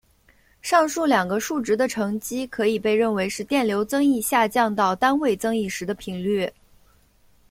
[0.63, 6.51] 上述两个数值的乘积可以被认为是电流增益下降到单位增益时的频率。